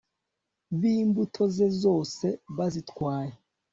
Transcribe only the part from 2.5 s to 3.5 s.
bazitwaye